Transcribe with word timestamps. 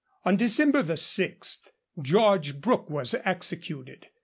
On 0.25 0.35
December 0.35 0.95
6, 0.97 1.57
George 2.01 2.59
Brooke 2.59 2.89
was 2.89 3.13
executed. 3.23 4.07